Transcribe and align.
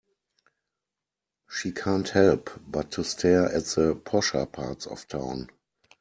She 1.47 1.71
can't 1.71 2.09
help 2.09 2.49
but 2.67 2.89
to 2.93 3.03
stare 3.03 3.45
at 3.53 3.65
the 3.65 3.93
posher 3.93 4.51
parts 4.51 4.87
of 4.87 5.07
town. 5.07 5.49